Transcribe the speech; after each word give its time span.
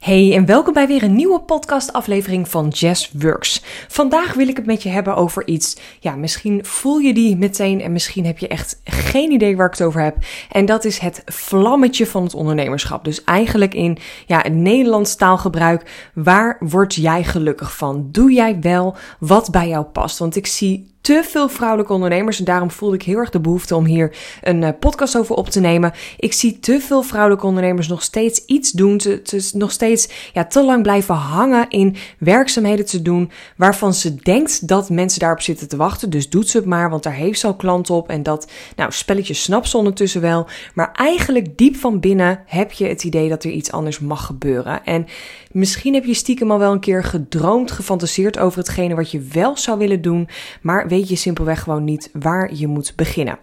Hey 0.00 0.34
en 0.34 0.46
welkom 0.46 0.72
bij 0.72 0.86
weer 0.86 1.02
een 1.02 1.14
nieuwe 1.14 1.40
podcastaflevering 1.40 2.48
van 2.48 2.68
Jazz 2.68 3.10
Works. 3.12 3.62
Vandaag 3.88 4.34
wil 4.34 4.48
ik 4.48 4.56
het 4.56 4.66
met 4.66 4.82
je 4.82 4.88
hebben 4.88 5.16
over 5.16 5.46
iets. 5.46 5.76
Ja, 5.98 6.16
misschien 6.16 6.64
voel 6.64 6.98
je 6.98 7.14
die 7.14 7.36
meteen 7.36 7.80
en 7.80 7.92
misschien 7.92 8.26
heb 8.26 8.38
je 8.38 8.48
echt 8.48 8.80
geen 8.84 9.30
idee 9.30 9.56
waar 9.56 9.66
ik 9.66 9.72
het 9.72 9.82
over 9.82 10.02
heb. 10.02 10.16
En 10.50 10.66
dat 10.66 10.84
is 10.84 10.98
het 10.98 11.22
vlammetje 11.26 12.06
van 12.06 12.22
het 12.22 12.34
ondernemerschap. 12.34 13.04
Dus 13.04 13.24
eigenlijk 13.24 13.74
in 13.74 13.98
ja, 14.26 14.38
het 14.38 14.54
Nederlands 14.54 15.16
taalgebruik. 15.16 16.10
Waar 16.14 16.56
word 16.60 16.94
jij 16.94 17.24
gelukkig 17.24 17.76
van? 17.76 18.08
Doe 18.10 18.32
jij 18.32 18.60
wel 18.60 18.96
wat 19.18 19.50
bij 19.50 19.68
jou 19.68 19.84
past? 19.84 20.18
Want 20.18 20.36
ik 20.36 20.46
zie 20.46 20.90
te 21.00 21.22
veel 21.24 21.48
vrouwelijke 21.48 21.92
ondernemers. 21.92 22.38
En 22.38 22.44
daarom 22.44 22.70
voelde 22.70 22.94
ik 22.94 23.02
heel 23.02 23.16
erg 23.16 23.30
de 23.30 23.40
behoefte 23.40 23.76
om 23.76 23.84
hier 23.84 24.16
een 24.42 24.62
uh, 24.62 24.68
podcast 24.80 25.18
over 25.18 25.34
op 25.34 25.48
te 25.48 25.60
nemen. 25.60 25.92
Ik 26.18 26.32
zie 26.32 26.58
te 26.58 26.80
veel 26.80 27.02
vrouwelijke 27.02 27.46
ondernemers 27.46 27.88
nog 27.88 28.02
steeds 28.02 28.44
iets 28.44 28.70
doen. 28.70 28.98
Te, 28.98 29.50
nog 29.54 29.70
steeds 29.70 30.08
ja, 30.32 30.44
te 30.44 30.64
lang 30.64 30.82
blijven 30.82 31.14
hangen 31.14 31.68
in 31.68 31.96
werkzaamheden 32.18 32.86
te 32.86 33.02
doen. 33.02 33.30
Waarvan 33.56 33.94
ze 33.94 34.14
denkt 34.14 34.68
dat 34.68 34.90
mensen 34.90 35.20
daarop 35.20 35.40
zitten 35.40 35.68
te 35.68 35.76
wachten. 35.76 36.10
Dus 36.10 36.28
doet 36.28 36.48
ze 36.48 36.56
het 36.56 36.66
maar, 36.66 36.90
want 36.90 37.02
daar 37.02 37.12
heeft 37.12 37.40
ze 37.40 37.46
al 37.46 37.56
klant 37.56 37.90
op. 37.90 38.08
En 38.08 38.22
dat 38.22 38.50
nou, 38.76 38.92
spelletje 38.92 39.34
snapt 39.34 39.68
ze 39.68 39.76
ondertussen 39.76 40.20
wel. 40.20 40.46
Maar 40.74 40.92
eigenlijk 40.92 41.56
diep 41.56 41.76
van 41.76 42.00
binnen 42.00 42.42
heb 42.46 42.72
je 42.72 42.86
het 42.86 43.04
idee 43.04 43.28
dat 43.28 43.44
er 43.44 43.50
iets 43.50 43.72
anders 43.72 43.98
mag 43.98 44.26
gebeuren. 44.26 44.84
En 44.84 45.06
misschien 45.52 45.94
heb 45.94 46.04
je 46.04 46.14
stiekem 46.14 46.50
al 46.50 46.58
wel 46.58 46.72
een 46.72 46.80
keer 46.80 47.04
gedroomd, 47.04 47.70
gefantaseerd 47.70 48.38
over 48.38 48.58
hetgene 48.58 48.94
wat 48.94 49.10
je 49.10 49.20
wel 49.20 49.56
zou 49.56 49.78
willen 49.78 50.02
doen. 50.02 50.28
Maar 50.62 50.88
weet 50.90 51.08
je 51.08 51.16
simpelweg 51.16 51.62
gewoon 51.62 51.84
niet 51.84 52.10
waar 52.12 52.54
je 52.54 52.66
moet 52.66 52.92
beginnen. 52.96 53.38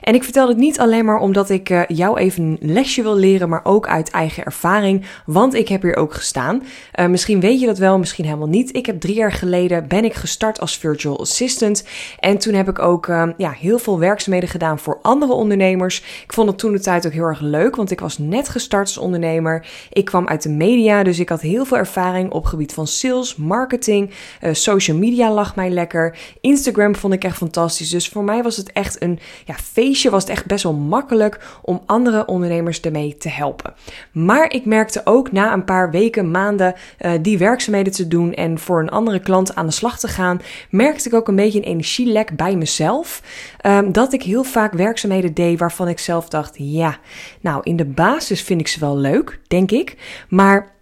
En 0.00 0.14
ik 0.14 0.24
vertel 0.24 0.48
het 0.48 0.56
niet 0.56 0.78
alleen 0.78 1.04
maar 1.04 1.18
omdat 1.18 1.50
ik 1.50 1.70
uh, 1.70 1.82
jou 1.88 2.18
even 2.18 2.42
een 2.42 2.58
lesje 2.60 3.02
wil 3.02 3.16
leren, 3.16 3.48
maar 3.48 3.60
ook 3.64 3.88
uit 3.88 4.10
eigen 4.10 4.44
ervaring, 4.44 5.04
want 5.26 5.54
ik 5.54 5.68
heb 5.68 5.82
hier 5.82 5.96
ook 5.96 6.14
gestaan. 6.14 6.62
Uh, 7.00 7.06
misschien 7.06 7.40
weet 7.40 7.60
je 7.60 7.66
dat 7.66 7.78
wel, 7.78 7.98
misschien 7.98 8.24
helemaal 8.24 8.48
niet. 8.48 8.76
Ik 8.76 8.86
heb 8.86 9.00
drie 9.00 9.14
jaar 9.14 9.32
geleden 9.32 9.88
ben 9.88 10.04
ik 10.04 10.14
gestart 10.14 10.60
als 10.60 10.78
virtual 10.78 11.20
assistant 11.20 11.84
en 12.18 12.38
toen 12.38 12.54
heb 12.54 12.68
ik 12.68 12.78
ook 12.78 13.06
uh, 13.06 13.28
ja, 13.36 13.50
heel 13.50 13.78
veel 13.78 13.98
werkzaamheden 13.98 14.48
gedaan 14.48 14.78
voor 14.78 14.98
andere 15.02 15.32
ondernemers. 15.32 15.98
Ik 16.24 16.32
vond 16.32 16.48
het 16.48 16.58
toen 16.58 16.72
de 16.72 16.80
tijd 16.80 17.06
ook 17.06 17.12
heel 17.12 17.24
erg 17.24 17.40
leuk, 17.40 17.76
want 17.76 17.90
ik 17.90 18.00
was 18.00 18.18
net 18.18 18.48
gestart 18.48 18.86
als 18.86 18.98
ondernemer. 18.98 19.66
Ik 19.92 20.04
kwam 20.04 20.28
uit 20.28 20.42
de 20.42 20.50
media, 20.50 21.02
dus 21.02 21.18
ik 21.18 21.28
had 21.28 21.40
heel 21.40 21.64
veel 21.64 21.76
ervaring 21.76 22.32
op 22.32 22.44
gebied 22.44 22.72
van 22.72 22.86
sales, 22.86 23.36
marketing, 23.36 24.10
social 24.52 24.96
media 24.96 25.32
lag 25.32 25.56
mij 25.56 25.70
lekker. 25.70 26.18
Instagram 26.40 26.89
vond 26.96 27.12
ik 27.12 27.24
echt 27.24 27.36
fantastisch. 27.36 27.90
Dus 27.90 28.08
voor 28.08 28.24
mij 28.24 28.42
was 28.42 28.56
het 28.56 28.72
echt 28.72 29.02
een 29.02 29.18
ja, 29.44 29.54
feestje. 29.54 30.10
Was 30.10 30.22
het 30.22 30.30
echt 30.30 30.46
best 30.46 30.62
wel 30.62 30.72
makkelijk 30.72 31.40
om 31.62 31.82
andere 31.86 32.26
ondernemers 32.26 32.80
ermee 32.80 33.16
te 33.16 33.28
helpen. 33.28 33.74
Maar 34.12 34.52
ik 34.52 34.64
merkte 34.64 35.00
ook 35.04 35.32
na 35.32 35.52
een 35.52 35.64
paar 35.64 35.90
weken, 35.90 36.30
maanden 36.30 36.74
uh, 37.00 37.12
die 37.20 37.38
werkzaamheden 37.38 37.92
te 37.92 38.08
doen 38.08 38.34
en 38.34 38.58
voor 38.58 38.80
een 38.80 38.90
andere 38.90 39.20
klant 39.20 39.54
aan 39.54 39.66
de 39.66 39.72
slag 39.72 39.98
te 39.98 40.08
gaan, 40.08 40.40
merkte 40.70 41.08
ik 41.08 41.14
ook 41.14 41.28
een 41.28 41.36
beetje 41.36 41.58
een 41.58 41.64
energielek 41.64 42.36
bij 42.36 42.56
mezelf. 42.56 43.22
Um, 43.66 43.92
dat 43.92 44.12
ik 44.12 44.22
heel 44.22 44.44
vaak 44.44 44.72
werkzaamheden 44.72 45.34
deed 45.34 45.58
waarvan 45.58 45.88
ik 45.88 45.98
zelf 45.98 46.28
dacht: 46.28 46.54
ja, 46.58 46.98
nou 47.40 47.60
in 47.62 47.76
de 47.76 47.84
basis 47.84 48.42
vind 48.42 48.60
ik 48.60 48.68
ze 48.68 48.80
wel 48.80 48.96
leuk, 48.96 49.40
denk 49.46 49.70
ik. 49.70 49.96
Maar 50.28 50.78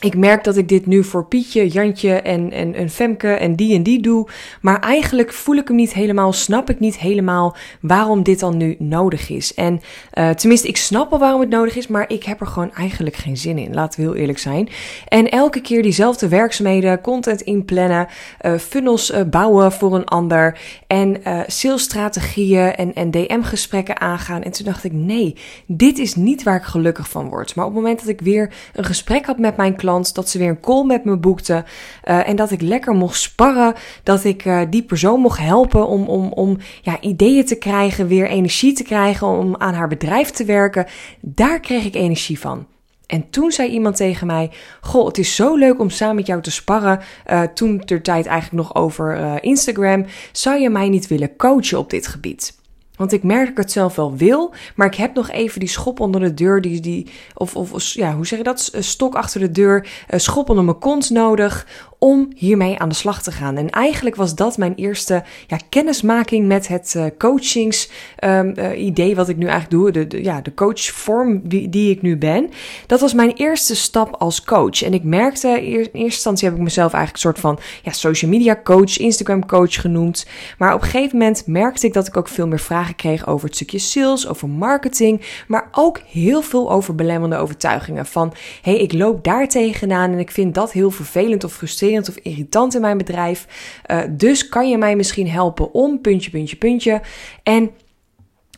ik 0.00 0.16
merk 0.16 0.44
dat 0.44 0.56
ik 0.56 0.68
dit 0.68 0.86
nu 0.86 1.04
voor 1.04 1.24
Pietje, 1.24 1.68
Jantje 1.68 2.12
en, 2.14 2.52
en, 2.52 2.74
en 2.74 2.90
Femke 2.90 3.28
en 3.28 3.56
die 3.56 3.74
en 3.74 3.82
die 3.82 4.00
doe. 4.00 4.28
Maar 4.60 4.80
eigenlijk 4.80 5.32
voel 5.32 5.56
ik 5.56 5.68
hem 5.68 5.76
niet 5.76 5.92
helemaal, 5.92 6.32
snap 6.32 6.70
ik 6.70 6.80
niet 6.80 6.98
helemaal 6.98 7.56
waarom 7.80 8.22
dit 8.22 8.40
dan 8.40 8.56
nu 8.56 8.76
nodig 8.78 9.30
is. 9.30 9.54
En 9.54 9.80
uh, 10.14 10.30
tenminste, 10.30 10.68
ik 10.68 10.76
snap 10.76 11.10
wel 11.10 11.18
waarom 11.18 11.40
het 11.40 11.48
nodig 11.50 11.76
is, 11.76 11.86
maar 11.86 12.04
ik 12.08 12.24
heb 12.24 12.40
er 12.40 12.46
gewoon 12.46 12.74
eigenlijk 12.74 13.16
geen 13.16 13.36
zin 13.36 13.58
in. 13.58 13.74
Laten 13.74 14.00
we 14.00 14.06
heel 14.06 14.16
eerlijk 14.16 14.38
zijn. 14.38 14.68
En 15.08 15.30
elke 15.30 15.60
keer 15.60 15.82
diezelfde 15.82 16.28
werkzaamheden, 16.28 17.00
content 17.00 17.40
inplannen, 17.40 18.06
uh, 18.42 18.54
funnels 18.54 19.10
uh, 19.10 19.22
bouwen 19.22 19.72
voor 19.72 19.94
een 19.94 20.04
ander. 20.04 20.58
En 20.86 21.16
salesstrategieën 21.46 22.74
en, 22.74 22.94
en 22.94 23.10
DM-gesprekken 23.10 24.00
aangaan. 24.00 24.42
En 24.42 24.50
toen 24.50 24.64
dacht 24.64 24.84
ik, 24.84 24.92
nee, 24.92 25.36
dit 25.66 25.98
is 25.98 26.14
niet 26.14 26.42
waar 26.42 26.56
ik 26.56 26.62
gelukkig 26.62 27.08
van 27.08 27.28
word. 27.28 27.54
Maar 27.54 27.64
op 27.64 27.74
het 27.74 27.82
moment 27.82 27.98
dat 27.98 28.08
ik 28.08 28.20
weer 28.20 28.52
een 28.72 28.84
gesprek 28.84 29.26
had 29.26 29.38
met 29.38 29.56
mijn 29.56 29.76
klant 29.76 29.86
dat 29.88 30.28
ze 30.28 30.38
weer 30.38 30.48
een 30.48 30.60
call 30.60 30.84
met 30.84 31.04
me 31.04 31.16
boekte. 31.16 31.64
Uh, 32.04 32.28
en 32.28 32.36
dat 32.36 32.50
ik 32.50 32.60
lekker 32.60 32.94
mocht 32.94 33.20
sparren. 33.20 33.74
Dat 34.02 34.24
ik 34.24 34.44
uh, 34.44 34.60
die 34.70 34.82
persoon 34.82 35.20
mocht 35.20 35.38
helpen 35.38 35.86
om, 35.86 36.06
om, 36.06 36.32
om 36.32 36.56
ja, 36.82 37.00
ideeën 37.00 37.44
te 37.44 37.54
krijgen, 37.54 38.06
weer 38.06 38.28
energie 38.28 38.72
te 38.72 38.82
krijgen 38.82 39.26
om 39.26 39.56
aan 39.56 39.74
haar 39.74 39.88
bedrijf 39.88 40.30
te 40.30 40.44
werken. 40.44 40.86
Daar 41.20 41.60
kreeg 41.60 41.84
ik 41.84 41.94
energie 41.94 42.38
van. 42.38 42.66
En 43.06 43.30
toen 43.30 43.52
zei 43.52 43.70
iemand 43.70 43.96
tegen 43.96 44.26
mij: 44.26 44.50
Goh, 44.80 45.06
het 45.06 45.18
is 45.18 45.34
zo 45.34 45.56
leuk 45.56 45.80
om 45.80 45.90
samen 45.90 46.14
met 46.14 46.26
jou 46.26 46.42
te 46.42 46.50
sparren. 46.50 47.00
Uh, 47.30 47.42
toen 47.42 47.80
ter 47.84 48.02
tijd 48.02 48.26
eigenlijk 48.26 48.62
nog 48.62 48.74
over 48.74 49.38
Instagram. 49.42 50.04
Zou 50.32 50.60
je 50.60 50.70
mij 50.70 50.88
niet 50.88 51.06
willen 51.06 51.36
coachen 51.36 51.78
op 51.78 51.90
dit 51.90 52.06
gebied? 52.06 52.56
Want 52.98 53.12
ik 53.12 53.22
merk 53.22 53.40
dat 53.40 53.50
ik 53.50 53.56
het 53.56 53.72
zelf 53.72 53.96
wel 53.96 54.16
wil, 54.16 54.54
maar 54.74 54.86
ik 54.86 54.94
heb 54.94 55.14
nog 55.14 55.30
even 55.30 55.60
die 55.60 55.68
schop 55.68 56.00
onder 56.00 56.20
de 56.20 56.34
deur, 56.34 56.60
die, 56.60 56.80
die, 56.80 57.06
of, 57.34 57.56
of 57.56 57.92
ja, 57.92 58.14
hoe 58.14 58.26
zeg 58.26 58.38
je 58.38 58.44
dat? 58.44 58.70
Stok 58.78 59.14
achter 59.14 59.40
de 59.40 59.50
deur, 59.50 59.88
schop 60.08 60.48
onder 60.48 60.64
mijn 60.64 60.78
kont 60.78 61.10
nodig 61.10 61.66
om 61.98 62.28
hiermee 62.36 62.78
aan 62.78 62.88
de 62.88 62.94
slag 62.94 63.22
te 63.22 63.32
gaan. 63.32 63.56
En 63.56 63.70
eigenlijk 63.70 64.16
was 64.16 64.34
dat 64.34 64.56
mijn 64.56 64.74
eerste 64.74 65.22
ja, 65.46 65.58
kennismaking 65.68 66.46
met 66.46 66.68
het 66.68 66.94
uh, 66.96 67.04
coachings 67.18 67.90
um, 68.24 68.52
uh, 68.58 68.84
idee 68.84 69.16
wat 69.16 69.28
ik 69.28 69.36
nu 69.36 69.46
eigenlijk 69.46 69.70
doe, 69.70 69.90
de, 69.90 70.06
de, 70.06 70.22
ja, 70.22 70.40
de 70.40 70.54
coachvorm 70.54 71.48
die, 71.48 71.68
die 71.68 71.90
ik 71.90 72.02
nu 72.02 72.16
ben. 72.16 72.50
Dat 72.86 73.00
was 73.00 73.14
mijn 73.14 73.32
eerste 73.32 73.76
stap 73.76 74.14
als 74.18 74.44
coach. 74.44 74.82
En 74.82 74.94
ik 74.94 75.04
merkte, 75.04 75.48
in 75.48 75.72
eerste 75.72 75.98
instantie 75.98 76.48
heb 76.48 76.56
ik 76.56 76.62
mezelf 76.62 76.92
eigenlijk 76.92 77.24
een 77.24 77.30
soort 77.30 77.40
van 77.40 77.58
ja, 77.82 77.92
social 77.92 78.30
media 78.30 78.60
coach, 78.64 78.98
Instagram 78.98 79.46
coach 79.46 79.80
genoemd. 79.80 80.26
Maar 80.58 80.74
op 80.74 80.82
een 80.82 80.88
gegeven 80.88 81.18
moment 81.18 81.46
merkte 81.46 81.86
ik 81.86 81.92
dat 81.92 82.06
ik 82.06 82.16
ook 82.16 82.28
veel 82.28 82.46
meer 82.46 82.60
vragen 82.60 82.87
kreeg 82.94 83.26
over 83.26 83.46
het 83.46 83.54
stukje 83.54 83.78
sales, 83.78 84.28
over 84.28 84.48
marketing, 84.48 85.20
maar 85.46 85.68
ook 85.72 86.00
heel 86.06 86.42
veel 86.42 86.70
over 86.70 86.94
belemmerende 86.94 87.36
overtuigingen. 87.36 88.06
Van, 88.06 88.32
hey, 88.62 88.76
ik 88.76 88.92
loop 88.92 89.24
daar 89.24 89.48
tegenaan 89.48 90.12
en 90.12 90.18
ik 90.18 90.30
vind 90.30 90.54
dat 90.54 90.72
heel 90.72 90.90
vervelend 90.90 91.44
of 91.44 91.52
frustrerend 91.52 92.08
of 92.08 92.16
irritant 92.16 92.74
in 92.74 92.80
mijn 92.80 92.98
bedrijf. 92.98 93.46
Uh, 93.86 94.00
dus 94.10 94.48
kan 94.48 94.68
je 94.68 94.78
mij 94.78 94.96
misschien 94.96 95.28
helpen 95.28 95.74
om 95.74 96.00
puntje, 96.00 96.30
puntje, 96.30 96.56
puntje. 96.56 97.00
En 97.42 97.70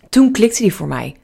toen 0.09 0.33
klikte 0.33 0.63
die 0.63 0.75
voor 0.75 0.89
mij. 0.89 1.17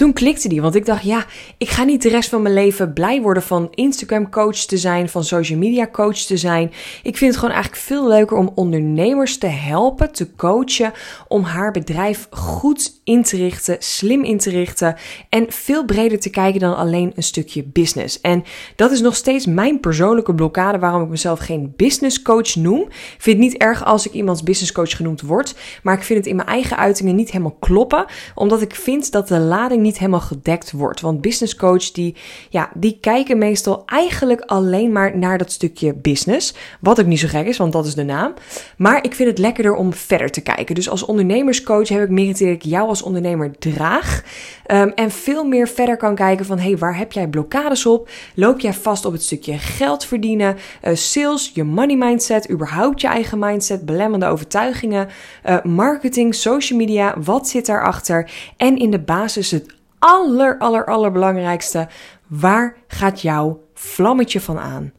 Toen 0.00 0.12
klikte 0.12 0.48
die, 0.48 0.62
want 0.62 0.74
ik 0.74 0.86
dacht, 0.86 1.02
ja, 1.02 1.24
ik 1.58 1.68
ga 1.68 1.84
niet 1.84 2.02
de 2.02 2.08
rest 2.08 2.28
van 2.28 2.42
mijn 2.42 2.54
leven 2.54 2.92
blij 2.92 3.20
worden 3.22 3.42
van 3.42 3.68
Instagram 3.70 4.30
coach 4.30 4.56
te 4.56 4.76
zijn, 4.76 5.08
van 5.08 5.24
social 5.24 5.58
media 5.58 5.88
coach 5.92 6.16
te 6.16 6.36
zijn. 6.36 6.72
Ik 7.02 7.16
vind 7.16 7.30
het 7.30 7.36
gewoon 7.40 7.54
eigenlijk 7.54 7.84
veel 7.84 8.08
leuker 8.08 8.36
om 8.36 8.52
ondernemers 8.54 9.38
te 9.38 9.46
helpen, 9.46 10.12
te 10.12 10.34
coachen, 10.34 10.92
om 11.28 11.42
haar 11.42 11.70
bedrijf 11.70 12.26
goed 12.30 13.00
in 13.04 13.22
te 13.22 13.36
richten, 13.36 13.76
slim 13.78 14.24
in 14.24 14.38
te 14.38 14.50
richten 14.50 14.96
en 15.28 15.46
veel 15.48 15.84
breder 15.84 16.20
te 16.20 16.30
kijken 16.30 16.60
dan 16.60 16.76
alleen 16.76 17.12
een 17.16 17.22
stukje 17.22 17.62
business. 17.62 18.20
En 18.20 18.44
dat 18.76 18.90
is 18.90 19.00
nog 19.00 19.16
steeds 19.16 19.46
mijn 19.46 19.80
persoonlijke 19.80 20.34
blokkade 20.34 20.78
waarom 20.78 21.02
ik 21.02 21.08
mezelf 21.08 21.38
geen 21.38 21.72
business 21.76 22.22
coach 22.22 22.54
noem. 22.54 22.80
Ik 22.80 23.14
vind 23.18 23.36
het 23.36 23.46
niet 23.46 23.56
erg 23.56 23.84
als 23.84 24.06
ik 24.06 24.12
iemands 24.12 24.42
business 24.42 24.72
coach 24.72 24.96
genoemd 24.96 25.20
word, 25.20 25.54
maar 25.82 25.94
ik 25.94 26.02
vind 26.02 26.18
het 26.18 26.28
in 26.28 26.36
mijn 26.36 26.48
eigen 26.48 26.76
uitingen 26.76 27.16
niet 27.16 27.30
helemaal 27.30 27.56
kloppen, 27.60 28.04
omdat 28.34 28.62
ik 28.62 28.74
vind 28.74 29.12
dat 29.12 29.28
de 29.28 29.38
lading 29.38 29.82
niet 29.82 29.88
niet 29.90 29.98
helemaal 29.98 30.20
gedekt 30.20 30.72
wordt. 30.72 31.00
Want 31.00 31.20
business 31.20 31.56
coach 31.56 31.90
die, 31.90 32.16
ja, 32.48 32.70
die 32.74 32.98
kijken 33.00 33.38
meestal 33.38 33.82
eigenlijk 33.86 34.40
alleen 34.40 34.92
maar 34.92 35.18
naar 35.18 35.38
dat 35.38 35.52
stukje 35.52 35.94
business. 35.94 36.54
Wat 36.80 37.00
ook 37.00 37.06
niet 37.06 37.18
zo 37.18 37.28
gek 37.28 37.46
is, 37.46 37.56
want 37.56 37.72
dat 37.72 37.86
is 37.86 37.94
de 37.94 38.04
naam. 38.04 38.34
Maar 38.76 39.04
ik 39.04 39.14
vind 39.14 39.28
het 39.28 39.38
lekkerder 39.38 39.74
om 39.74 39.92
verder 39.92 40.30
te 40.30 40.40
kijken. 40.40 40.74
Dus 40.74 40.88
als 40.88 41.04
ondernemerscoach 41.04 41.88
heb 41.88 42.02
ik 42.02 42.08
meer 42.08 42.32
dat 42.32 42.40
ik 42.40 42.62
jou 42.62 42.88
als 42.88 43.02
ondernemer 43.02 43.58
draag. 43.58 44.22
Um, 44.66 44.92
en 44.94 45.10
veel 45.10 45.44
meer 45.44 45.68
verder 45.68 45.96
kan 45.96 46.14
kijken 46.14 46.46
van, 46.46 46.58
hey, 46.58 46.78
waar 46.78 46.96
heb 46.96 47.12
jij 47.12 47.28
blokkades 47.28 47.86
op? 47.86 48.08
Loop 48.34 48.60
jij 48.60 48.72
vast 48.72 49.04
op 49.04 49.12
het 49.12 49.22
stukje 49.22 49.58
geld 49.58 50.04
verdienen, 50.04 50.56
uh, 50.84 50.94
sales, 50.94 51.50
je 51.54 51.64
money 51.64 51.96
mindset, 51.96 52.50
überhaupt 52.50 53.00
je 53.00 53.06
eigen 53.06 53.38
mindset, 53.38 53.86
belemmende 53.86 54.26
overtuigingen, 54.26 55.08
uh, 55.48 55.62
marketing, 55.62 56.34
social 56.34 56.78
media, 56.78 57.14
wat 57.20 57.48
zit 57.48 57.66
daarachter? 57.66 58.30
En 58.56 58.76
in 58.76 58.90
de 58.90 58.98
basis 58.98 59.50
het 59.50 59.78
aller, 60.00 60.58
aller, 60.58 60.84
allerbelangrijkste. 60.84 61.88
Waar 62.26 62.76
gaat 62.86 63.20
jouw 63.20 63.60
vlammetje 63.74 64.40
van 64.40 64.58
aan? 64.58 64.92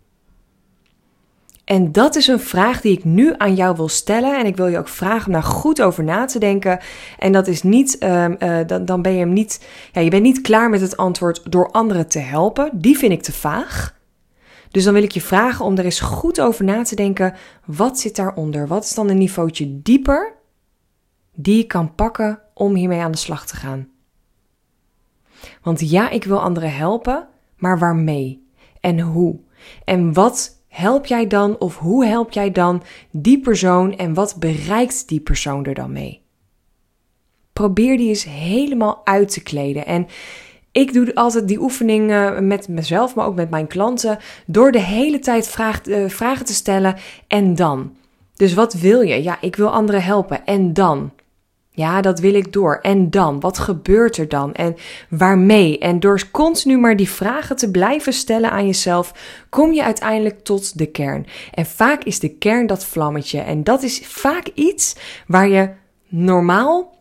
En 1.71 1.91
dat 1.91 2.15
is 2.15 2.27
een 2.27 2.39
vraag 2.39 2.81
die 2.81 2.97
ik 2.97 3.03
nu 3.03 3.33
aan 3.37 3.55
jou 3.55 3.75
wil 3.75 3.89
stellen. 3.89 4.39
En 4.39 4.45
ik 4.45 4.55
wil 4.55 4.67
je 4.67 4.77
ook 4.77 4.87
vragen 4.87 5.25
om 5.27 5.33
daar 5.33 5.43
goed 5.43 5.81
over 5.81 6.03
na 6.03 6.25
te 6.25 6.39
denken. 6.39 6.79
En 7.19 7.31
dat 7.31 7.47
is 7.47 7.63
niet, 7.63 8.03
um, 8.03 8.35
uh, 8.39 8.59
dan, 8.67 8.85
dan 8.85 9.01
ben 9.01 9.11
je 9.11 9.19
hem 9.19 9.33
niet, 9.33 9.67
ja, 9.91 10.01
je 10.01 10.09
bent 10.09 10.23
niet 10.23 10.41
klaar 10.41 10.69
met 10.69 10.81
het 10.81 10.97
antwoord 10.97 11.51
door 11.51 11.71
anderen 11.71 12.07
te 12.07 12.19
helpen. 12.19 12.69
Die 12.73 12.97
vind 12.97 13.11
ik 13.11 13.23
te 13.23 13.31
vaag. 13.31 13.99
Dus 14.69 14.83
dan 14.83 14.93
wil 14.93 15.03
ik 15.03 15.11
je 15.11 15.21
vragen 15.21 15.65
om 15.65 15.77
er 15.77 15.85
eens 15.85 15.99
goed 15.99 16.41
over 16.41 16.65
na 16.65 16.83
te 16.83 16.95
denken. 16.95 17.33
Wat 17.65 17.99
zit 17.99 18.15
daaronder? 18.15 18.67
Wat 18.67 18.83
is 18.83 18.93
dan 18.93 19.09
een 19.09 19.17
niveautje 19.17 19.81
dieper 19.81 20.33
die 21.35 21.57
je 21.57 21.63
kan 21.63 21.95
pakken 21.95 22.39
om 22.53 22.75
hiermee 22.75 22.99
aan 22.99 23.11
de 23.11 23.17
slag 23.17 23.45
te 23.45 23.55
gaan? 23.55 23.90
Want 25.61 25.89
ja, 25.89 26.09
ik 26.09 26.23
wil 26.23 26.41
anderen 26.41 26.73
helpen, 26.73 27.27
maar 27.57 27.79
waarmee? 27.79 28.41
en 28.81 28.99
hoe? 28.99 29.39
En 29.85 30.13
wat 30.13 30.59
help 30.67 31.05
jij 31.05 31.27
dan 31.27 31.59
of 31.59 31.77
hoe 31.77 32.05
help 32.05 32.31
jij 32.31 32.51
dan 32.51 32.83
die 33.11 33.39
persoon 33.39 33.97
en 33.97 34.13
wat 34.13 34.35
bereikt 34.39 35.07
die 35.07 35.19
persoon 35.19 35.65
er 35.65 35.73
dan 35.73 35.91
mee? 35.91 36.21
Probeer 37.53 37.97
die 37.97 38.07
eens 38.07 38.23
helemaal 38.23 39.01
uit 39.03 39.33
te 39.33 39.43
kleden. 39.43 39.85
En 39.85 40.07
ik 40.71 40.93
doe 40.93 41.15
altijd 41.15 41.47
die 41.47 41.61
oefeningen 41.61 42.47
met 42.47 42.67
mezelf, 42.67 43.15
maar 43.15 43.25
ook 43.25 43.35
met 43.35 43.49
mijn 43.49 43.67
klanten, 43.67 44.17
door 44.45 44.71
de 44.71 44.81
hele 44.81 45.19
tijd 45.19 45.57
uh, 45.85 46.09
vragen 46.09 46.45
te 46.45 46.53
stellen 46.53 46.95
en 47.27 47.55
dan. 47.55 47.95
Dus 48.35 48.53
wat 48.53 48.73
wil 48.73 49.01
je? 49.01 49.23
Ja, 49.23 49.37
ik 49.41 49.55
wil 49.55 49.71
anderen 49.71 50.03
helpen. 50.03 50.45
En 50.45 50.73
dan? 50.73 51.11
Ja, 51.73 52.01
dat 52.01 52.19
wil 52.19 52.33
ik 52.33 52.53
door. 52.53 52.79
En 52.81 53.09
dan? 53.09 53.39
Wat 53.39 53.57
gebeurt 53.57 54.17
er 54.17 54.29
dan? 54.29 54.53
En 54.53 54.75
waarmee? 55.09 55.79
En 55.79 55.99
door 55.99 56.21
continu 56.31 56.77
maar 56.77 56.95
die 56.95 57.09
vragen 57.09 57.55
te 57.55 57.71
blijven 57.71 58.13
stellen 58.13 58.51
aan 58.51 58.65
jezelf, 58.65 59.13
kom 59.49 59.73
je 59.73 59.83
uiteindelijk 59.83 60.43
tot 60.43 60.77
de 60.77 60.85
kern. 60.85 61.25
En 61.53 61.65
vaak 61.65 62.03
is 62.03 62.19
de 62.19 62.29
kern 62.29 62.67
dat 62.67 62.85
vlammetje. 62.85 63.39
En 63.39 63.63
dat 63.63 63.83
is 63.83 64.01
vaak 64.03 64.47
iets 64.53 64.95
waar 65.27 65.47
je 65.47 65.69
normaal, 66.07 66.97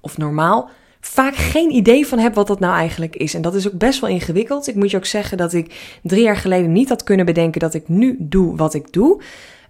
of 0.00 0.18
normaal, 0.18 0.70
vaak 1.00 1.34
geen 1.34 1.70
idee 1.70 2.06
van 2.06 2.18
hebt 2.18 2.34
wat 2.34 2.46
dat 2.46 2.60
nou 2.60 2.74
eigenlijk 2.74 3.16
is. 3.16 3.34
En 3.34 3.42
dat 3.42 3.54
is 3.54 3.66
ook 3.66 3.78
best 3.78 4.00
wel 4.00 4.10
ingewikkeld. 4.10 4.66
Ik 4.68 4.74
moet 4.74 4.90
je 4.90 4.96
ook 4.96 5.04
zeggen 5.04 5.36
dat 5.36 5.52
ik 5.52 5.98
drie 6.02 6.22
jaar 6.22 6.36
geleden 6.36 6.72
niet 6.72 6.88
had 6.88 7.02
kunnen 7.02 7.26
bedenken 7.26 7.60
dat 7.60 7.74
ik 7.74 7.88
nu 7.88 8.16
doe 8.18 8.56
wat 8.56 8.74
ik 8.74 8.92
doe. 8.92 9.22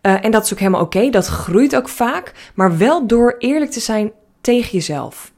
Uh, 0.02 0.24
en 0.24 0.30
dat 0.30 0.44
is 0.44 0.52
ook 0.52 0.58
helemaal 0.58 0.82
oké, 0.82 1.10
dat 1.10 1.26
groeit 1.26 1.76
ook 1.76 1.88
vaak, 1.88 2.50
maar 2.54 2.78
wel 2.78 3.06
door 3.06 3.34
eerlijk 3.38 3.70
te 3.70 3.80
zijn 3.80 4.12
tegen 4.40 4.70
jezelf. 4.70 5.32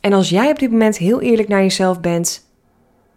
En 0.00 0.12
als 0.12 0.28
jij 0.28 0.50
op 0.50 0.58
dit 0.58 0.70
moment 0.70 0.96
heel 0.96 1.20
eerlijk 1.20 1.48
naar 1.48 1.62
jezelf 1.62 2.00
bent 2.00 2.50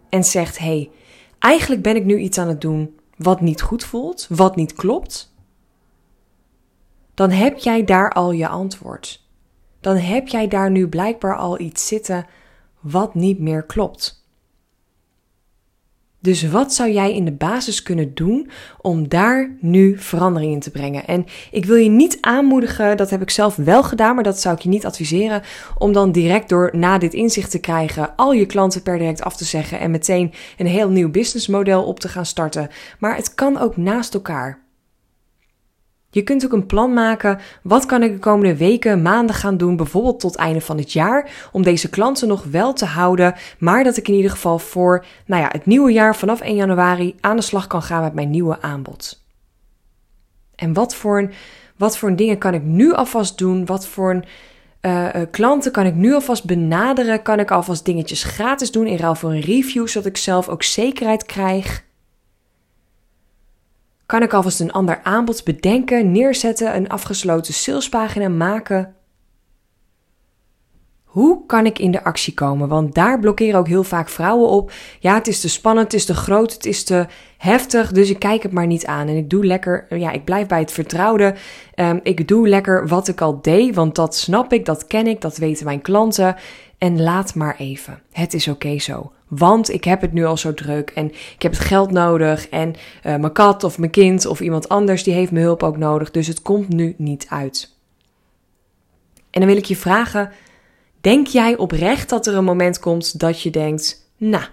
en 0.08 0.24
zegt: 0.24 0.58
hé, 0.58 0.64
hey, 0.64 0.90
eigenlijk 1.38 1.82
ben 1.82 1.96
ik 1.96 2.04
nu 2.04 2.18
iets 2.18 2.38
aan 2.38 2.48
het 2.48 2.60
doen 2.60 2.98
wat 3.16 3.40
niet 3.40 3.62
goed 3.62 3.84
voelt, 3.84 4.26
wat 4.30 4.56
niet 4.56 4.72
klopt, 4.72 5.34
dan 7.14 7.30
heb 7.30 7.58
jij 7.58 7.84
daar 7.84 8.10
al 8.12 8.32
je 8.32 8.48
antwoord. 8.48 9.24
Dan 9.80 9.96
heb 9.96 10.28
jij 10.28 10.48
daar 10.48 10.70
nu 10.70 10.88
blijkbaar 10.88 11.36
al 11.36 11.60
iets 11.60 11.86
zitten 11.86 12.26
wat 12.80 13.14
niet 13.14 13.38
meer 13.38 13.62
klopt. 13.62 14.25
Dus 16.20 16.48
wat 16.48 16.74
zou 16.74 16.90
jij 16.90 17.14
in 17.14 17.24
de 17.24 17.32
basis 17.32 17.82
kunnen 17.82 18.14
doen 18.14 18.50
om 18.80 19.08
daar 19.08 19.56
nu 19.60 19.98
verandering 19.98 20.52
in 20.52 20.60
te 20.60 20.70
brengen? 20.70 21.06
En 21.06 21.24
ik 21.50 21.64
wil 21.64 21.76
je 21.76 21.88
niet 21.88 22.18
aanmoedigen, 22.20 22.96
dat 22.96 23.10
heb 23.10 23.22
ik 23.22 23.30
zelf 23.30 23.56
wel 23.56 23.82
gedaan, 23.82 24.14
maar 24.14 24.24
dat 24.24 24.40
zou 24.40 24.54
ik 24.54 24.62
je 24.62 24.68
niet 24.68 24.86
adviseren, 24.86 25.42
om 25.78 25.92
dan 25.92 26.12
direct 26.12 26.48
door 26.48 26.70
na 26.72 26.98
dit 26.98 27.14
inzicht 27.14 27.50
te 27.50 27.58
krijgen 27.58 28.16
al 28.16 28.32
je 28.32 28.46
klanten 28.46 28.82
per 28.82 28.98
direct 28.98 29.22
af 29.22 29.36
te 29.36 29.44
zeggen 29.44 29.80
en 29.80 29.90
meteen 29.90 30.32
een 30.56 30.66
heel 30.66 30.88
nieuw 30.88 31.10
businessmodel 31.10 31.84
op 31.84 32.00
te 32.00 32.08
gaan 32.08 32.26
starten. 32.26 32.68
Maar 32.98 33.16
het 33.16 33.34
kan 33.34 33.58
ook 33.58 33.76
naast 33.76 34.14
elkaar. 34.14 34.65
Je 36.10 36.22
kunt 36.22 36.44
ook 36.44 36.52
een 36.52 36.66
plan 36.66 36.92
maken. 36.92 37.38
Wat 37.62 37.86
kan 37.86 38.02
ik 38.02 38.12
de 38.12 38.18
komende 38.18 38.56
weken, 38.56 39.02
maanden 39.02 39.34
gaan 39.34 39.56
doen, 39.56 39.76
bijvoorbeeld 39.76 40.20
tot 40.20 40.36
einde 40.36 40.60
van 40.60 40.78
het 40.78 40.92
jaar, 40.92 41.48
om 41.52 41.62
deze 41.62 41.90
klanten 41.90 42.28
nog 42.28 42.44
wel 42.44 42.72
te 42.72 42.84
houden, 42.84 43.34
maar 43.58 43.84
dat 43.84 43.96
ik 43.96 44.08
in 44.08 44.14
ieder 44.14 44.30
geval 44.30 44.58
voor 44.58 45.04
nou 45.26 45.42
ja, 45.42 45.48
het 45.52 45.66
nieuwe 45.66 45.92
jaar 45.92 46.16
vanaf 46.16 46.40
1 46.40 46.54
januari 46.54 47.14
aan 47.20 47.36
de 47.36 47.42
slag 47.42 47.66
kan 47.66 47.82
gaan 47.82 48.02
met 48.02 48.14
mijn 48.14 48.30
nieuwe 48.30 48.60
aanbod. 48.60 49.24
En 50.54 50.72
wat 50.72 50.94
voor, 50.94 51.30
wat 51.76 51.98
voor 51.98 52.16
dingen 52.16 52.38
kan 52.38 52.54
ik 52.54 52.62
nu 52.62 52.92
alvast 52.92 53.38
doen? 53.38 53.66
Wat 53.66 53.86
voor 53.86 54.10
een, 54.10 54.24
uh, 54.82 55.24
klanten 55.30 55.72
kan 55.72 55.86
ik 55.86 55.94
nu 55.94 56.14
alvast 56.14 56.44
benaderen? 56.44 57.22
Kan 57.22 57.38
ik 57.38 57.50
alvast 57.50 57.84
dingetjes 57.84 58.22
gratis 58.22 58.70
doen 58.70 58.86
in 58.86 58.96
ruil 58.96 59.14
voor 59.14 59.30
een 59.30 59.40
review, 59.40 59.86
zodat 59.86 60.08
ik 60.08 60.16
zelf 60.16 60.48
ook 60.48 60.62
zekerheid 60.62 61.26
krijg? 61.26 61.84
Kan 64.06 64.22
ik 64.22 64.32
alvast 64.32 64.60
een 64.60 64.72
ander 64.72 65.00
aanbod 65.02 65.44
bedenken, 65.44 66.12
neerzetten, 66.12 66.76
een 66.76 66.88
afgesloten 66.88 67.54
salespagina 67.54 68.28
maken? 68.28 68.94
Hoe 71.04 71.46
kan 71.46 71.66
ik 71.66 71.78
in 71.78 71.90
de 71.90 72.04
actie 72.04 72.34
komen? 72.34 72.68
Want 72.68 72.94
daar 72.94 73.20
blokkeren 73.20 73.58
ook 73.58 73.68
heel 73.68 73.84
vaak 73.84 74.08
vrouwen 74.08 74.48
op. 74.48 74.72
Ja, 75.00 75.14
het 75.14 75.26
is 75.26 75.40
te 75.40 75.48
spannend, 75.48 75.92
het 75.92 76.00
is 76.00 76.06
te 76.06 76.14
groot, 76.14 76.52
het 76.52 76.66
is 76.66 76.84
te 76.84 77.06
heftig, 77.38 77.92
dus 77.92 78.10
ik 78.10 78.18
kijk 78.18 78.42
het 78.42 78.52
maar 78.52 78.66
niet 78.66 78.86
aan. 78.86 79.08
En 79.08 79.16
ik 79.16 79.30
doe 79.30 79.46
lekker, 79.46 79.86
ja, 79.98 80.10
ik 80.10 80.24
blijf 80.24 80.46
bij 80.46 80.60
het 80.60 80.72
vertrouwde. 80.72 81.34
Um, 81.74 82.00
ik 82.02 82.28
doe 82.28 82.48
lekker 82.48 82.88
wat 82.88 83.08
ik 83.08 83.20
al 83.20 83.40
deed, 83.42 83.74
want 83.74 83.94
dat 83.94 84.16
snap 84.16 84.52
ik, 84.52 84.64
dat 84.64 84.86
ken 84.86 85.06
ik, 85.06 85.20
dat 85.20 85.36
weten 85.36 85.64
mijn 85.64 85.82
klanten. 85.82 86.36
En 86.78 87.02
laat 87.02 87.34
maar 87.34 87.56
even. 87.56 88.02
Het 88.12 88.34
is 88.34 88.48
oké 88.48 88.78
zo. 88.78 89.12
Want 89.28 89.70
ik 89.70 89.84
heb 89.84 90.00
het 90.00 90.12
nu 90.12 90.24
al 90.24 90.36
zo 90.36 90.54
druk 90.54 90.90
en 90.90 91.06
ik 91.10 91.42
heb 91.42 91.52
het 91.52 91.60
geld 91.60 91.90
nodig 91.90 92.48
en 92.48 92.68
uh, 92.68 92.76
mijn 93.02 93.32
kat 93.32 93.64
of 93.64 93.78
mijn 93.78 93.90
kind 93.90 94.26
of 94.26 94.40
iemand 94.40 94.68
anders 94.68 95.02
die 95.02 95.14
heeft 95.14 95.32
mijn 95.32 95.44
hulp 95.44 95.62
ook 95.62 95.76
nodig. 95.76 96.10
Dus 96.10 96.26
het 96.26 96.42
komt 96.42 96.68
nu 96.68 96.94
niet 96.98 97.26
uit. 97.28 97.74
En 99.30 99.40
dan 99.40 99.50
wil 99.50 99.58
ik 99.58 99.64
je 99.64 99.76
vragen, 99.76 100.32
denk 101.00 101.26
jij 101.26 101.56
oprecht 101.56 102.08
dat 102.08 102.26
er 102.26 102.34
een 102.34 102.44
moment 102.44 102.78
komt 102.78 103.18
dat 103.18 103.42
je 103.42 103.50
denkt, 103.50 104.10
nou, 104.16 104.44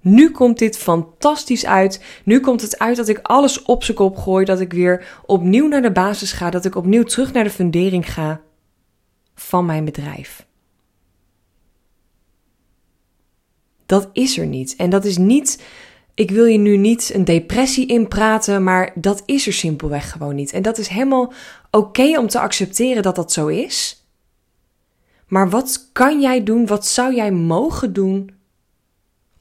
nu 0.00 0.30
komt 0.30 0.58
dit 0.58 0.78
fantastisch 0.78 1.66
uit. 1.66 2.04
Nu 2.24 2.40
komt 2.40 2.60
het 2.60 2.78
uit 2.78 2.96
dat 2.96 3.08
ik 3.08 3.18
alles 3.22 3.62
op 3.62 3.84
zijn 3.84 3.96
kop 3.96 4.16
gooi, 4.16 4.44
dat 4.44 4.60
ik 4.60 4.72
weer 4.72 5.20
opnieuw 5.26 5.68
naar 5.68 5.82
de 5.82 5.92
basis 5.92 6.32
ga, 6.32 6.50
dat 6.50 6.64
ik 6.64 6.74
opnieuw 6.74 7.02
terug 7.02 7.32
naar 7.32 7.44
de 7.44 7.50
fundering 7.50 8.12
ga 8.12 8.40
van 9.34 9.66
mijn 9.66 9.84
bedrijf. 9.84 10.48
Dat 13.90 14.08
is 14.12 14.38
er 14.38 14.46
niet. 14.46 14.74
En 14.76 14.90
dat 14.90 15.04
is 15.04 15.16
niet. 15.16 15.62
Ik 16.14 16.30
wil 16.30 16.44
je 16.44 16.58
nu 16.58 16.76
niet 16.76 17.10
een 17.14 17.24
depressie 17.24 17.86
inpraten, 17.86 18.62
maar 18.64 18.92
dat 18.94 19.22
is 19.26 19.46
er 19.46 19.52
simpelweg 19.52 20.10
gewoon 20.10 20.34
niet. 20.34 20.52
En 20.52 20.62
dat 20.62 20.78
is 20.78 20.88
helemaal 20.88 21.32
oké 21.70 22.18
om 22.18 22.28
te 22.28 22.40
accepteren 22.40 23.02
dat 23.02 23.16
dat 23.16 23.32
zo 23.32 23.46
is. 23.46 24.04
Maar 25.26 25.50
wat 25.50 25.88
kan 25.92 26.20
jij 26.20 26.44
doen? 26.44 26.66
Wat 26.66 26.86
zou 26.86 27.14
jij 27.14 27.32
mogen 27.32 27.92
doen 27.92 28.30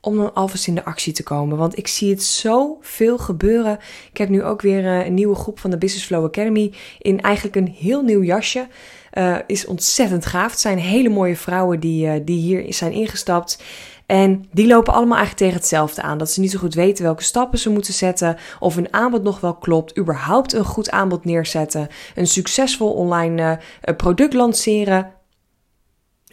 om 0.02 0.18
dan 0.18 0.34
alvast 0.34 0.68
in 0.68 0.76
de 0.76 0.86
actie 0.86 1.14
te 1.14 1.24
komen? 1.24 1.58
Want 1.58 1.78
ik 1.78 1.88
zie 1.88 2.10
het 2.10 2.24
zo 2.24 2.78
veel 2.82 3.18
gebeuren. 3.18 3.80
Ik 4.12 4.18
heb 4.18 4.30
nu 4.30 4.44
ook 4.44 4.62
weer 4.62 4.86
eh, 4.86 5.06
een 5.06 5.14
nieuwe 5.14 5.36
groep 5.36 5.60
van 5.60 5.70
de 5.70 5.78
Business 5.78 6.06
Flow 6.06 6.26
Academy 6.26 6.74
in 7.00 7.22
eigenlijk 7.22 7.56
een 7.56 7.76
heel 7.78 8.02
nieuw 8.02 8.24
jasje. 8.24 8.68
Uh, 9.14 9.38
is 9.48 9.66
ontzettend 9.66 10.26
gaaf. 10.26 10.52
Het 10.52 10.60
zijn 10.60 10.78
hele 10.78 11.10
mooie 11.10 11.36
vrouwen 11.36 11.80
die, 11.80 12.06
uh, 12.06 12.14
die 12.26 12.40
hier 12.40 12.74
zijn 12.74 12.92
ingestapt. 12.92 13.64
En 14.10 14.46
die 14.52 14.68
lopen 14.68 14.94
allemaal 14.94 15.18
eigenlijk 15.18 15.46
tegen 15.46 15.60
hetzelfde 15.60 16.02
aan. 16.02 16.18
Dat 16.18 16.32
ze 16.32 16.40
niet 16.40 16.52
zo 16.52 16.60
goed 16.60 16.74
weten 16.74 17.04
welke 17.04 17.24
stappen 17.24 17.60
ze 17.60 17.70
moeten 17.70 17.94
zetten. 17.94 18.38
Of 18.60 18.76
hun 18.76 18.94
aanbod 18.94 19.24
nog 19.24 19.40
wel 19.40 19.56
klopt. 19.56 19.98
Überhaupt 19.98 20.54
een 20.54 20.66
goed 20.66 20.90
aanbod 20.90 21.26
neerzetten. 21.26 21.88
Een 22.16 22.28
succesvol 22.28 22.94
online 22.94 23.60
uh, 23.86 23.96
product 23.96 24.34
lanceren. 24.34 25.14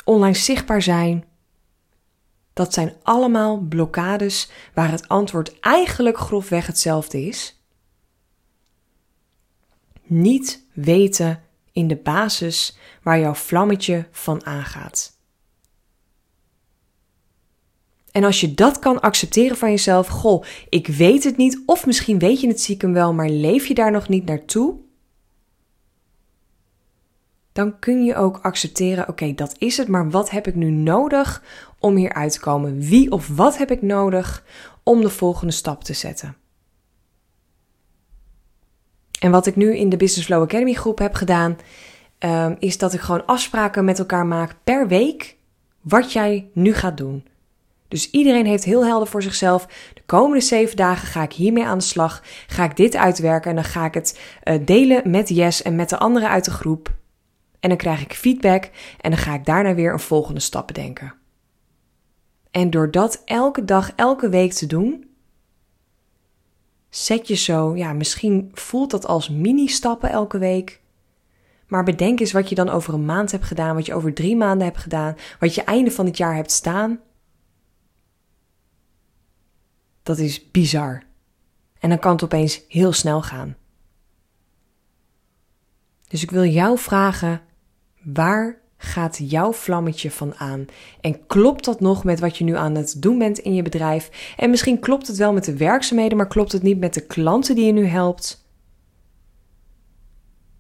Online 0.04 0.34
zichtbaar 0.34 0.82
zijn. 0.82 1.24
Dat 2.52 2.74
zijn 2.74 2.94
allemaal 3.02 3.58
blokkades 3.58 4.50
waar 4.74 4.90
het 4.90 5.08
antwoord 5.08 5.60
eigenlijk 5.60 6.18
grofweg 6.18 6.66
hetzelfde 6.66 7.26
is. 7.26 7.62
Niet 10.02 10.64
weten 10.72 11.42
in 11.72 11.88
de 11.88 11.96
basis 11.96 12.78
waar 13.02 13.18
jouw 13.18 13.34
vlammetje 13.34 14.06
van 14.10 14.46
aangaat. 14.46 15.15
En 18.16 18.24
als 18.24 18.40
je 18.40 18.54
dat 18.54 18.78
kan 18.78 19.00
accepteren 19.00 19.56
van 19.56 19.70
jezelf, 19.70 20.08
goh, 20.08 20.44
ik 20.68 20.86
weet 20.86 21.24
het 21.24 21.36
niet, 21.36 21.62
of 21.66 21.86
misschien 21.86 22.18
weet 22.18 22.40
je 22.40 22.48
het 22.48 22.60
stiekem 22.60 22.92
wel, 22.92 23.14
maar 23.14 23.28
leef 23.28 23.66
je 23.66 23.74
daar 23.74 23.90
nog 23.90 24.08
niet 24.08 24.24
naartoe, 24.24 24.74
dan 27.52 27.78
kun 27.78 28.04
je 28.04 28.14
ook 28.14 28.38
accepteren: 28.42 29.08
oké, 29.08 29.34
dat 29.34 29.54
is 29.58 29.76
het, 29.76 29.88
maar 29.88 30.10
wat 30.10 30.30
heb 30.30 30.46
ik 30.46 30.54
nu 30.54 30.70
nodig 30.70 31.42
om 31.78 31.96
hier 31.96 32.12
uit 32.12 32.32
te 32.32 32.40
komen? 32.40 32.80
Wie 32.80 33.10
of 33.10 33.28
wat 33.28 33.58
heb 33.58 33.70
ik 33.70 33.82
nodig 33.82 34.44
om 34.82 35.00
de 35.00 35.10
volgende 35.10 35.52
stap 35.52 35.84
te 35.84 35.92
zetten? 35.92 36.36
En 39.20 39.30
wat 39.30 39.46
ik 39.46 39.56
nu 39.56 39.76
in 39.76 39.88
de 39.88 39.96
Business 39.96 40.26
Flow 40.26 40.42
Academy 40.42 40.72
groep 40.72 40.98
heb 40.98 41.14
gedaan, 41.14 41.56
uh, 42.20 42.50
is 42.58 42.78
dat 42.78 42.92
ik 42.92 43.00
gewoon 43.00 43.26
afspraken 43.26 43.84
met 43.84 43.98
elkaar 43.98 44.26
maak 44.26 44.56
per 44.64 44.88
week 44.88 45.36
wat 45.80 46.12
jij 46.12 46.50
nu 46.52 46.74
gaat 46.74 46.96
doen. 46.96 47.24
Dus 47.88 48.10
iedereen 48.10 48.46
heeft 48.46 48.64
heel 48.64 48.86
helder 48.86 49.08
voor 49.08 49.22
zichzelf. 49.22 49.66
De 49.94 50.02
komende 50.06 50.44
zeven 50.44 50.76
dagen 50.76 51.08
ga 51.08 51.22
ik 51.22 51.32
hiermee 51.32 51.64
aan 51.64 51.78
de 51.78 51.84
slag. 51.84 52.22
Ga 52.46 52.64
ik 52.64 52.76
dit 52.76 52.96
uitwerken 52.96 53.50
en 53.50 53.56
dan 53.56 53.64
ga 53.64 53.84
ik 53.84 53.94
het 53.94 54.20
uh, 54.44 54.58
delen 54.64 55.10
met 55.10 55.28
Yes 55.28 55.62
en 55.62 55.76
met 55.76 55.88
de 55.88 55.98
anderen 55.98 56.28
uit 56.28 56.44
de 56.44 56.50
groep. 56.50 56.94
En 57.60 57.68
dan 57.68 57.78
krijg 57.78 58.00
ik 58.00 58.14
feedback 58.14 58.70
en 59.00 59.10
dan 59.10 59.18
ga 59.18 59.34
ik 59.34 59.44
daarna 59.44 59.74
weer 59.74 59.92
een 59.92 60.00
volgende 60.00 60.40
stap 60.40 60.66
bedenken. 60.66 61.14
En 62.50 62.70
door 62.70 62.90
dat 62.90 63.22
elke 63.24 63.64
dag, 63.64 63.92
elke 63.96 64.28
week 64.28 64.52
te 64.52 64.66
doen, 64.66 65.06
zet 66.88 67.28
je 67.28 67.34
zo, 67.34 67.76
ja, 67.76 67.92
misschien 67.92 68.50
voelt 68.52 68.90
dat 68.90 69.06
als 69.06 69.28
mini-stappen 69.28 70.10
elke 70.10 70.38
week. 70.38 70.80
Maar 71.66 71.84
bedenk 71.84 72.20
eens 72.20 72.32
wat 72.32 72.48
je 72.48 72.54
dan 72.54 72.68
over 72.68 72.94
een 72.94 73.04
maand 73.04 73.32
hebt 73.32 73.44
gedaan, 73.44 73.74
wat 73.74 73.86
je 73.86 73.94
over 73.94 74.14
drie 74.14 74.36
maanden 74.36 74.66
hebt 74.66 74.78
gedaan, 74.78 75.16
wat 75.40 75.54
je 75.54 75.64
einde 75.64 75.90
van 75.90 76.06
het 76.06 76.16
jaar 76.16 76.34
hebt 76.34 76.52
staan. 76.52 77.00
Dat 80.06 80.18
is 80.18 80.50
bizar. 80.50 81.02
En 81.78 81.88
dan 81.88 81.98
kan 81.98 82.12
het 82.12 82.22
opeens 82.22 82.62
heel 82.68 82.92
snel 82.92 83.22
gaan. 83.22 83.56
Dus 86.08 86.22
ik 86.22 86.30
wil 86.30 86.44
jou 86.44 86.78
vragen: 86.78 87.40
waar 88.02 88.58
gaat 88.76 89.18
jouw 89.22 89.52
vlammetje 89.52 90.10
van 90.10 90.34
aan? 90.34 90.66
En 91.00 91.26
klopt 91.26 91.64
dat 91.64 91.80
nog 91.80 92.04
met 92.04 92.20
wat 92.20 92.36
je 92.36 92.44
nu 92.44 92.56
aan 92.56 92.74
het 92.74 93.02
doen 93.02 93.18
bent 93.18 93.38
in 93.38 93.54
je 93.54 93.62
bedrijf? 93.62 94.34
En 94.36 94.50
misschien 94.50 94.80
klopt 94.80 95.06
het 95.06 95.16
wel 95.16 95.32
met 95.32 95.44
de 95.44 95.56
werkzaamheden, 95.56 96.16
maar 96.16 96.28
klopt 96.28 96.52
het 96.52 96.62
niet 96.62 96.78
met 96.78 96.94
de 96.94 97.06
klanten 97.06 97.54
die 97.54 97.66
je 97.66 97.72
nu 97.72 97.84
helpt? 97.84 98.48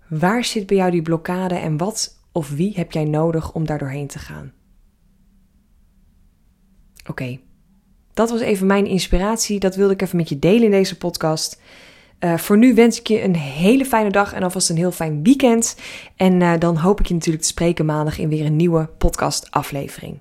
Waar 0.08 0.44
zit 0.44 0.66
bij 0.66 0.76
jou 0.76 0.90
die 0.90 1.02
blokkade 1.02 1.54
en 1.54 1.76
wat 1.76 2.18
of 2.32 2.50
wie 2.50 2.72
heb 2.74 2.92
jij 2.92 3.04
nodig 3.04 3.52
om 3.52 3.66
daar 3.66 3.78
doorheen 3.78 4.06
te 4.06 4.18
gaan? 4.18 4.52
Oké, 7.08 7.38
dat 8.16 8.30
was 8.30 8.40
even 8.40 8.66
mijn 8.66 8.86
inspiratie. 8.86 9.60
Dat 9.60 9.76
wilde 9.76 9.92
ik 9.92 10.02
even 10.02 10.16
met 10.16 10.28
je 10.28 10.38
delen 10.38 10.62
in 10.62 10.70
deze 10.70 10.96
podcast. 10.96 11.60
Uh, 12.20 12.36
voor 12.36 12.58
nu 12.58 12.74
wens 12.74 13.00
ik 13.00 13.06
je 13.06 13.22
een 13.22 13.36
hele 13.36 13.84
fijne 13.84 14.10
dag 14.10 14.32
en 14.32 14.42
alvast 14.42 14.70
een 14.70 14.76
heel 14.76 14.90
fijn 14.90 15.22
weekend. 15.22 15.76
En 16.16 16.40
uh, 16.40 16.52
dan 16.58 16.76
hoop 16.76 17.00
ik 17.00 17.06
je 17.06 17.14
natuurlijk 17.14 17.42
te 17.42 17.48
spreken 17.48 17.84
maandag 17.84 18.18
in 18.18 18.28
weer 18.28 18.46
een 18.46 18.56
nieuwe 18.56 18.88
podcast 18.98 19.50
aflevering. 19.50 20.18